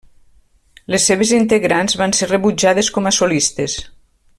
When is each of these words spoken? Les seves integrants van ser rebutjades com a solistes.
Les 0.93 1.05
seves 1.11 1.33
integrants 1.39 1.99
van 2.03 2.15
ser 2.21 2.31
rebutjades 2.33 2.93
com 2.97 3.11
a 3.11 3.15
solistes. 3.23 3.79